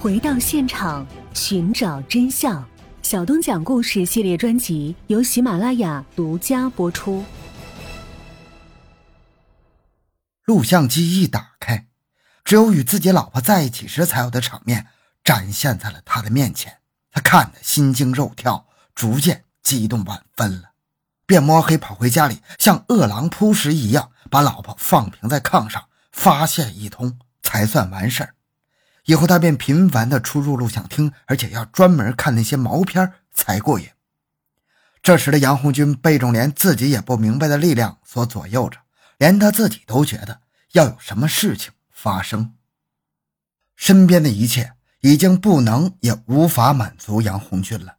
[0.00, 2.66] 回到现场，寻找真相。
[3.02, 7.22] 小东讲故事系列专辑由喜马拉雅独家播出。
[10.46, 11.86] 录像机一打开，
[12.44, 14.86] 只有与自己老婆在一起时才有的场面
[15.22, 16.78] 展现在了他的面前。
[17.12, 20.70] 他看得心惊肉跳，逐渐激动万分了，
[21.26, 28.34] 便摸黑跑回家里，像饿狼扑食一样，把老婆放平在炕上，发泄一通，才算完事儿。
[29.06, 33.88] 以后他便频繁的出入录像厅，而且要专门看那些毛片才过瘾。
[35.02, 38.78] 这时的杨红军被种连自己也不明白的力量所左右着，
[39.16, 40.40] 连他自己都觉得
[40.72, 42.54] 要有什么事情发生。
[43.76, 47.96] 身边的一切已经不能也无法满足杨红军了。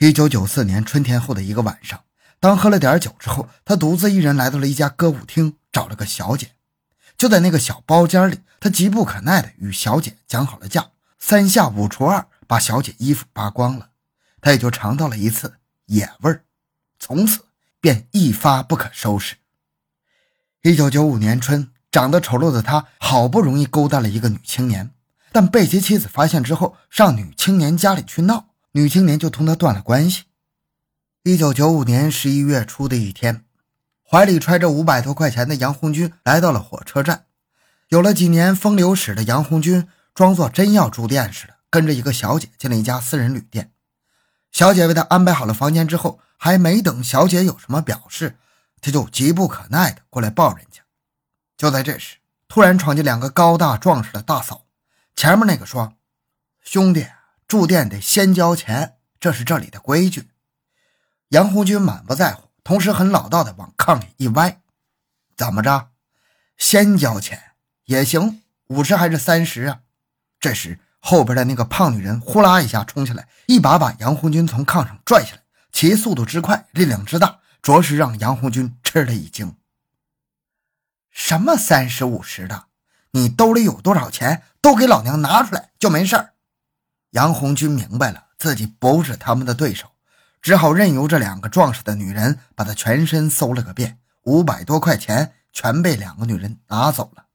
[0.00, 2.02] 一九九四年春天后的一个晚上，
[2.40, 6.50] 当喝了点酒之后，他独自一人来到了一家歌舞厅，找了个小姐。
[7.18, 13.90] 就在那个小包间里，他急不可耐地与小姐讲好了价，三下五除二把小姐衣服扒光了，
[14.40, 15.54] 他也就尝到了一次
[15.86, 16.44] 野味儿，
[17.00, 17.40] 从此
[17.80, 19.34] 便一发不可收拾。
[20.62, 24.92] 一九九五年春，长得丑陋的他好不容易勾搭了一个女青年，
[25.32, 30.26] 但被其妻子发现之后，上女青年家里去闹，女青年就同他断了关系。
[31.24, 33.44] 一九九五年十一月初的一天。
[34.10, 37.26] 怀里揣着五百多块钱的杨红军来到了火车站。
[37.88, 43.70] 有了几年风流史的杨红军，装作真要住店似的，跟着一个小姐进了一家私人旅店。
[44.50, 48.38] 小姐为他安排好了房间之后，还没等小姐有什么表示，
[48.80, 50.80] 他就急不可耐的过来抱人家。
[51.58, 52.16] 就在这时，
[52.48, 54.64] 突然闯进两个高大壮实的大嫂。
[55.14, 55.92] 前面那个说
[56.64, 57.06] ：“兄弟，
[57.46, 60.30] 住店得先交钱，这是这里的规矩。”
[61.28, 62.47] 杨红军满不在乎。
[62.68, 64.60] 同时很老道的往炕里一歪，
[65.34, 65.88] 怎么着？
[66.58, 67.52] 先交钱
[67.86, 69.80] 也行，五十还是三十啊？
[70.38, 79.56] 这时后边的那个胖女人呼啦一下冲下来，一把把杨红军从炕上拽下来，其速度之快，力量之大，着实让杨红军吃了一惊。
[81.10, 82.66] 什么三十五十的？
[83.12, 86.32] 你兜里有多少钱，都给老娘拿出来就没事。
[87.12, 89.88] 杨红军明白了，自己不是他们的对手。
[90.48, 97.26] 只好任由这两个壮实的女人把他全身搜了个遍，五百多块钱全被两个女人拿走了。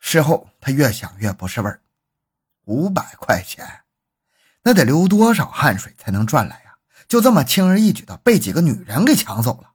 [0.00, 1.82] 事后他越想越不是味儿，
[2.64, 3.82] 五百块钱，
[4.62, 6.76] 那得流多少汗水才能赚来呀？
[7.06, 9.72] 就这么轻而易举的被几个女人给抢走了，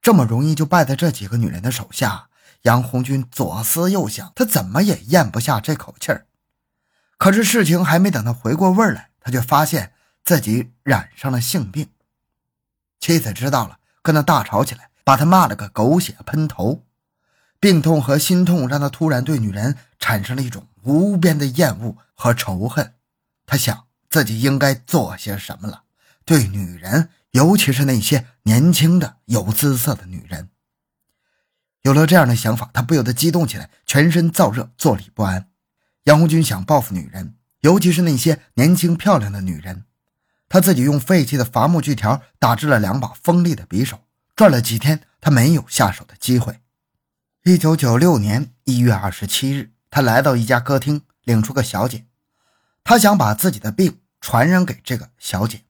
[0.00, 2.28] 这么容易就败在这几个女人的手下？
[2.62, 6.24] 杨红军左思右想，他怎么也咽不下这口气儿。
[7.18, 9.92] 可是事情还没等他回过味儿来，他却发现。
[10.26, 11.88] 自己染上了性病，
[12.98, 16.84] 妻子知道了，跟他大吵起来，把他骂了个狗血喷头。
[17.60, 22.94] 病痛和心痛让他突然对女人产生了一种无边的厌恶和仇恨。
[23.46, 25.84] 他想自己应该做些什么了，
[26.24, 30.50] 对女人，尤其是那些年轻的有姿色的女人。
[31.82, 35.48] 有了这样的想法，他不由得激动起来，全身燥热，坐立不安。
[36.04, 39.84] 杨红军想报复女人，尤其是那些年轻漂亮的女人。
[40.48, 44.00] 他自己用废弃的伐木锯条打制了两把锋利的匕首，
[44.34, 46.60] 转了几天，他没有下手的机会。
[47.44, 52.06] 一九九六年一月二十七日，他来到一家歌厅，领出个小姐，
[52.84, 55.62] 他想把自己的病传染给这个小姐，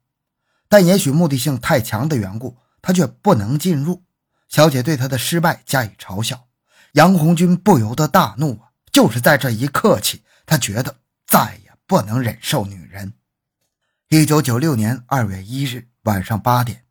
[0.68, 4.04] 但也许目的性太强的缘故，他却不能进入。
[4.48, 6.46] 小姐对他的失败加以嘲笑，
[6.92, 8.70] 杨红军不由得大怒啊！
[8.92, 13.14] 就是在这一刻起，他觉得再也不能忍受女人。
[14.08, 16.84] 一九九六年二月一日晚上八点，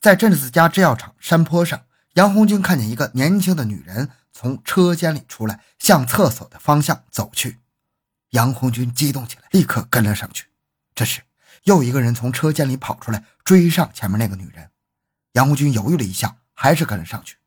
[0.00, 1.82] 在镇子家制药厂山坡上，
[2.12, 7.58] 杨红军看见一个年轻的女人从车间里出来，向厕所的方向走去。
[8.30, 10.46] 杨红军激动起来，立刻跟了上去。
[10.94, 11.22] 这时，
[11.64, 14.70] 又一个人从车间里跑出来，追上前面那个女人。
[15.32, 17.38] 杨红军犹豫了一下，还是跟了上去。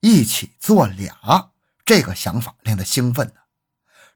[0.00, 1.50] 一起做俩，
[1.84, 3.34] 这个想法令他兴奋呢。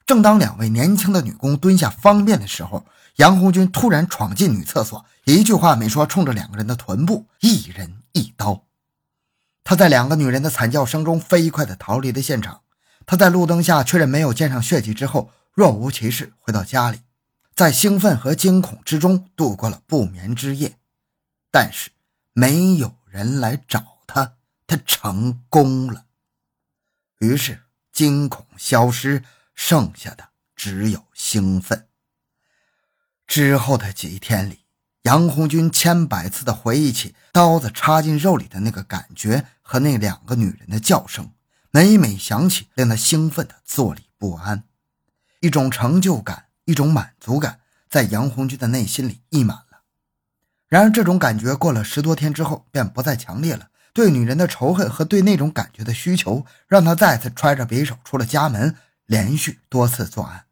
[0.06, 2.86] 正当两位年轻的女工蹲下方便的时候，
[3.16, 8.66] 杨红军突然闯进女厕所，一句话没说，冲着两个人的臀部一人一刀。
[9.64, 12.62] 他在两个女人的惨叫声中飞快地逃离了现场。
[13.04, 17.00] 他在路灯下确认没有溅上血迹之后，若无其事回到家里，
[17.54, 20.78] 在兴奋和惊恐之中度过了不眠之夜。
[21.50, 21.90] 但是
[22.32, 24.34] 没有人来找他，
[24.66, 26.06] 他成功了。
[27.18, 27.62] 于是
[27.92, 29.22] 惊恐消失，
[29.54, 31.86] 剩下的只有兴奋。
[33.26, 34.60] 之后的几天里，
[35.02, 41.32] 杨红军千百次的回忆起刀子插进肉里的那个感觉和那两个女人的叫声，
[41.70, 44.64] 每每想起，令他兴奋的坐立不安，
[45.40, 49.82] 一种成就感一种满足感在杨红军的内心里溢满了。
[50.68, 53.68] 然而，这种感觉过了十多天之后便不再强烈了。
[53.94, 58.74] 对女人的仇恨和对那种感觉的需求，让他再次揣着匕首出了家门，
[59.04, 60.46] 连续多次作案。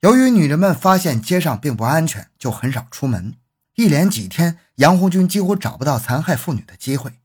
[0.00, 3.34] 由于女人们发现街上并不安全，就很少出门。
[3.74, 7.20] 一连几天，杨红军几乎找不到残害妇女的机会。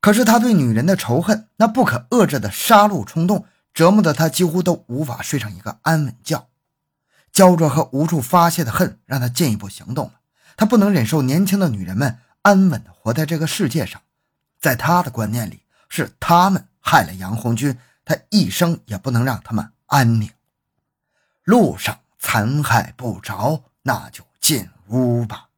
[0.00, 3.44] 可是他对女人的仇恨，那不可遏制的杀戮冲动，
[3.74, 6.46] 折磨得他几乎都无法睡上一个安稳觉。
[7.32, 10.20] 焦灼和无处发泄的恨，让他进一步行动了。
[10.56, 14.00] 他不能忍受年轻的女人们安稳地活在这个世界上，
[14.60, 20.30] 在他的观念里，是他们害了杨红军，他一生也不能让他们安宁。
[21.50, 25.48] 路上残害不着，那就进屋吧。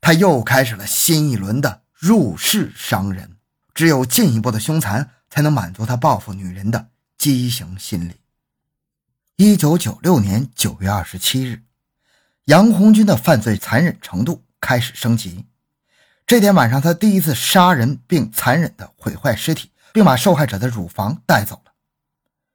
[0.00, 3.36] 他又开始了新一轮的入室伤人，
[3.74, 8.14] 只有进一步的凶残，才能满足他报复女人的畸形心理。
[9.36, 11.62] 一九九六年九月二十七日，
[12.46, 15.44] 杨红军的犯罪残忍程度开始升级。
[16.26, 21.72] 这天晚上，他第一次杀人并残忍地毁坏尸体，并把受害者的乳房带走了。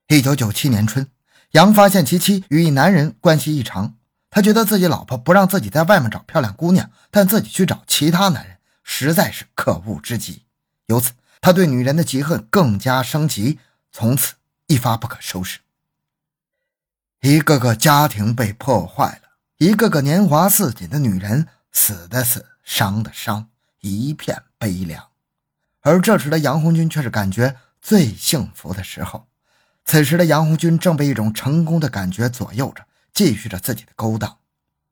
[0.07, 1.07] 一九九七年春，
[1.51, 3.95] 杨发现其妻与一男人关系异常。
[4.31, 10.43] 他觉得自己老婆不让自己在外面找漂亮姑娘，但自己去找其他男人，实在是可恶之极。
[10.85, 13.57] 由此，他对女人的嫉恨更加升级，
[13.91, 14.35] 从此
[14.67, 15.59] 一发不可收拾。
[17.21, 23.49] 一个个家庭被破坏了，一个个年华似锦的女人死的死，伤的伤，
[23.79, 25.09] 一片悲凉。
[25.81, 29.27] 而这时的杨红军却是感觉最幸福的时候。
[29.89, 32.85] 此时的杨红军正被一种成功的感觉左右着。
[33.11, 34.37] 继续着自己的勾当，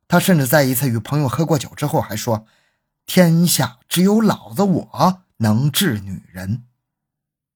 [0.08, 2.48] 他甚至在一次与朋友喝过酒之后还说
[3.06, 6.64] ：“天下只有老子我能治女人。”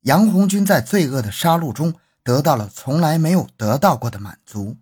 [0.01, 4.77] 杨红军在罪恶的杀戮中得到了从来没有得到过的满足，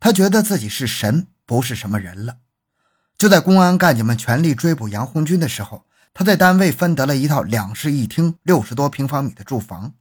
[0.00, 2.38] 他觉得自己是神，不是什么人了。
[3.16, 9.94] 就在公安干警们全力追捕杨红军的时候，他在单位分得了一套两室一厅、六十多平方米的住房，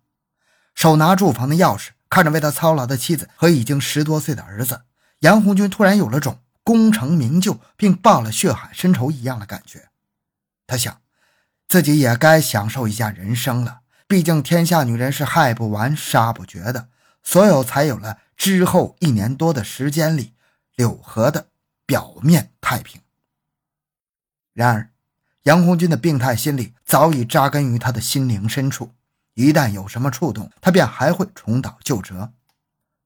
[0.76, 4.82] 手拿住房的钥匙，看着为他操劳的妻子和已经十多岁的儿子。
[5.20, 9.90] 杨红军突然有了种功成名就并报了血海深仇一样的感觉，
[10.68, 11.02] 他想，
[11.68, 13.80] 自己也该享受一下人生了。
[14.08, 16.90] 毕竟天下女人是害不完、杀不绝的，
[17.24, 20.34] 所有才有了之后一年多的时间里
[20.76, 21.48] 柳河的
[21.86, 23.02] 表面太平。
[24.54, 24.90] 然而，
[25.44, 28.92] 杨红军的病态心理早已扎根于他的心灵深处，
[29.36, 32.34] 一旦有什么触动，他便还会重蹈旧辙。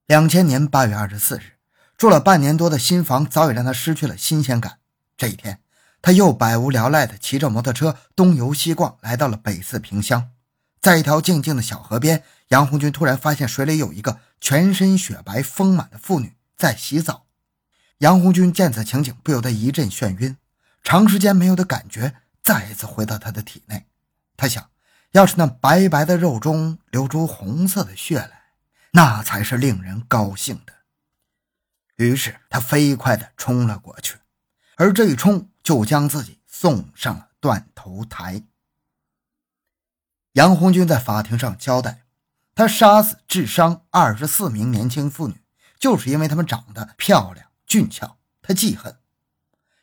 [0.06, 1.58] 两千年八月二十四日。
[2.00, 4.78] 住了半年多的新房早已让他失去了新鲜感。
[5.18, 5.60] 这一天，
[6.00, 10.30] 他又百无聊赖地骑着摩托车东游西逛，来到了北四平乡。
[10.80, 17.26] 在一条静静的小河边，杨红军突然发现水里有一个全身雪白丰满的妇女在洗澡。
[17.98, 20.38] 杨红军见此情景，不由得一阵眩晕，
[20.82, 23.84] 长时间没有的感觉再一次回到他的体内。
[24.38, 24.69] 他想，
[25.12, 28.42] 要是那白白的肉中流出红色的血来，
[28.92, 30.72] 那才是令人高兴的。
[31.96, 34.18] 于是他飞快地冲了过去，
[34.76, 38.44] 而这一冲就将自己送上了断头台。
[40.34, 42.04] 杨红军在法庭上交代，
[42.54, 45.42] 他杀死、致伤二十四名年轻妇女，
[45.78, 48.96] 就是因为她们长得漂亮俊俏，他记恨。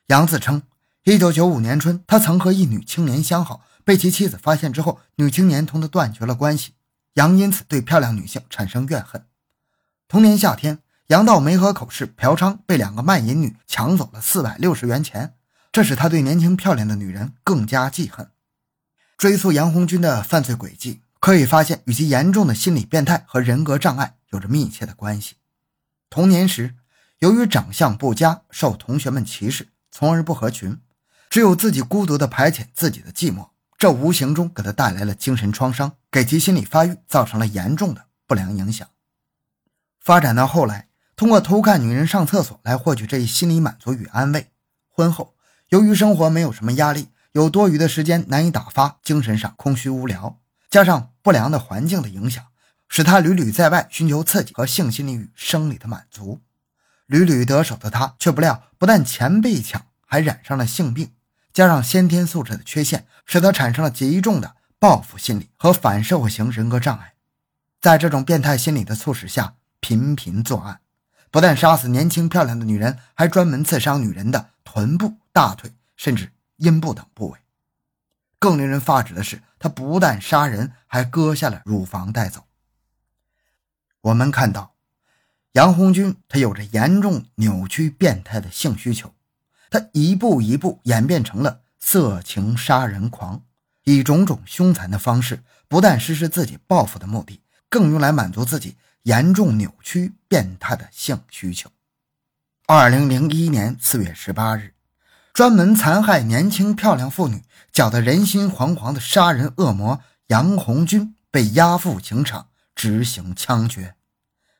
[0.07, 0.63] 杨自称，
[1.03, 6.73] 一九九五年春，他曾和一女青年相好，被其妻子发现之后，女青年同他断绝了关系，
[7.13, 9.25] 杨因此对漂亮女性产生怨恨。
[10.09, 10.79] 同年夏天。
[11.07, 15.35] 杨到梅河口市嫖娼，被两个卖淫女抢走了四百六十元钱，
[15.71, 18.29] 这使他对年轻漂亮的女人更加记恨。
[19.17, 25.35] 追溯杨红军的犯罪轨迹，可以发现与其严重的心理变态和人格障碍有着密切的关系。
[26.09, 26.75] 童年时，
[27.19, 30.77] 由于长相不佳，受同学们歧视，从而不合群，
[31.29, 38.87] 只有自己孤独地排遣自己的寂寞，这无形中给他带来了精神创伤，给其心理发育造成了严重的不良影响。
[39.99, 40.87] 发展到后来。
[41.17, 44.51] 通过偷看女人上厕所来获取这一心理满足与安慰。
[44.87, 45.33] 婚后，
[45.69, 52.45] 由于生活没有什么压力，有多余的时间难以打发，精神上空虚无聊，加上不良的环境的影响，
[52.87, 56.43] 使他屡屡在外寻求刺激和性心理与生理的满足。
[57.07, 61.13] 屡屡得手的他，却不料不但钱被抢，还染上了性病，
[61.57, 67.15] 加上先天素质的缺陷，使他产生了极重的报复心理和反社会型人格障碍。
[67.81, 70.81] 在这种变态心理的促使下，频频作案。
[71.31, 77.39] 不但杀死年轻漂亮的女人，还专门刺伤女人的臀部、大腿，甚至阴部等部位。
[78.37, 82.45] 更令人发指的是，他不但杀人，还割下了乳房带走。
[84.01, 84.75] 我们看到，
[85.53, 89.11] 杨红军他有着严重扭曲变态的性需求，
[89.69, 93.43] 他一步一步演变成了色情杀人狂，
[93.83, 101.69] 以种种凶残的方式，不但实施自己报复的目的，更用来满足自己严重扭曲变态的性需求。
[102.65, 104.73] 二零零一年四月十八日，
[105.33, 113.95] 专门残害年轻漂亮妇女、搅得人心惶惶的杀人恶魔杨红军被押赴刑场执行枪决。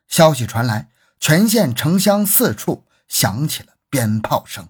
[0.07, 0.87] 消息传来，
[1.19, 4.69] 全县城乡四处响起了鞭炮声。